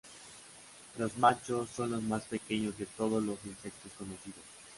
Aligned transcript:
Los 0.97 1.15
machos 1.19 1.69
son 1.69 1.91
los 1.91 2.01
más 2.01 2.23
pequeños 2.23 2.75
de 2.75 2.87
todos 2.87 3.23
los 3.23 3.37
insectos 3.45 3.91
conocidos. 3.99 4.41